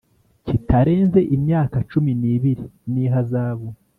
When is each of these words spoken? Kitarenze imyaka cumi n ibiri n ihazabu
Kitarenze 0.45 1.19
imyaka 1.35 1.77
cumi 1.89 2.11
n 2.21 2.23
ibiri 2.33 2.65
n 2.91 2.93
ihazabu 3.03 3.67